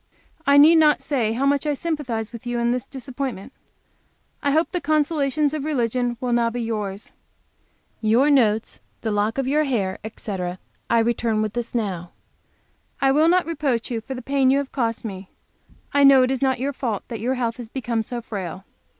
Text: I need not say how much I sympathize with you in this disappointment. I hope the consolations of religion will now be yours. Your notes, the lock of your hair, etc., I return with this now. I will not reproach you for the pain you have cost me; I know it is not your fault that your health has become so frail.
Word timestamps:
I 0.47 0.57
need 0.57 0.77
not 0.77 1.03
say 1.03 1.33
how 1.33 1.45
much 1.45 1.67
I 1.67 1.75
sympathize 1.75 2.31
with 2.33 2.47
you 2.47 2.57
in 2.57 2.71
this 2.71 2.87
disappointment. 2.87 3.53
I 4.41 4.49
hope 4.49 4.71
the 4.71 4.81
consolations 4.81 5.53
of 5.53 5.63
religion 5.63 6.17
will 6.19 6.33
now 6.33 6.49
be 6.49 6.59
yours. 6.59 7.11
Your 8.01 8.31
notes, 8.31 8.79
the 9.01 9.11
lock 9.11 9.37
of 9.37 9.47
your 9.47 9.65
hair, 9.65 9.99
etc., 10.03 10.57
I 10.89 10.97
return 10.97 11.43
with 11.43 11.53
this 11.53 11.75
now. 11.75 12.09
I 12.99 13.11
will 13.11 13.29
not 13.29 13.45
reproach 13.45 13.91
you 13.91 14.01
for 14.01 14.15
the 14.15 14.23
pain 14.23 14.49
you 14.49 14.57
have 14.57 14.71
cost 14.71 15.05
me; 15.05 15.29
I 15.93 16.03
know 16.03 16.23
it 16.23 16.31
is 16.31 16.41
not 16.41 16.57
your 16.59 16.73
fault 16.73 17.03
that 17.09 17.19
your 17.21 17.35
health 17.35 17.57
has 17.57 17.69
become 17.69 18.01
so 18.01 18.21
frail. 18.23 18.65